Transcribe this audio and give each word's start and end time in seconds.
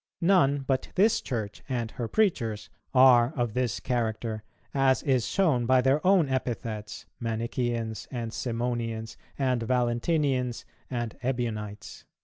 None, 0.19 0.63
but 0.65 0.89
this 0.95 1.21
Church 1.21 1.61
and 1.69 1.91
her 1.91 2.07
preachers, 2.07 2.71
are 2.91 3.33
of 3.35 3.53
this 3.53 3.79
character, 3.79 4.41
as 4.73 5.03
is 5.03 5.27
shown 5.27 5.67
by 5.67 5.79
their 5.79 6.03
own 6.07 6.27
epithets, 6.27 7.05
Manicheans, 7.19 8.07
and 8.09 8.33
Simonians, 8.33 9.15
and 9.37 9.61
Valentinians, 9.61 10.65
and 10.89 11.15
Ebionites." 11.23 12.05